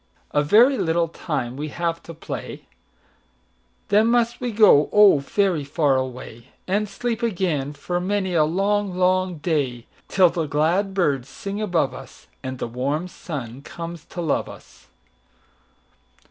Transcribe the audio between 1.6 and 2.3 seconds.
have to